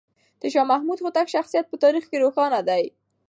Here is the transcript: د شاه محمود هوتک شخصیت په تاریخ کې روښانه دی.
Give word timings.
د 0.41 0.43
شاه 0.53 0.69
محمود 0.71 0.99
هوتک 1.03 1.27
شخصیت 1.35 1.65
په 1.69 1.77
تاریخ 1.83 2.03
کې 2.09 2.21
روښانه 2.23 2.59
دی. 2.69 2.83